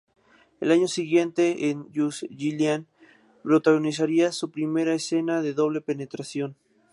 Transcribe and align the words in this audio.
Al 0.61 0.71
año 0.71 0.87
siguiente, 0.87 1.69
en 1.69 1.83
"Just 1.93 2.23
Jillian", 2.35 2.87
protagonizaría 3.43 4.31
su 4.31 4.49
primera 4.49 4.95
escena 4.95 5.43
de 5.43 5.53
doble 5.53 5.79
penetración. 5.81 6.55